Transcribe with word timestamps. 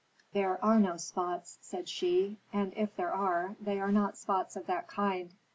"There 0.33 0.57
are 0.65 0.79
no 0.79 0.97
spots," 0.97 1.59
said 1.61 1.87
she, 1.87 2.39
"and 2.51 2.73
if 2.75 2.95
there 2.95 3.13
are, 3.13 3.55
they 3.61 3.79
are 3.79 3.91
not 3.91 4.17
spots 4.17 4.55
of 4.55 4.65
that 4.65 4.87
kind! 4.87 5.31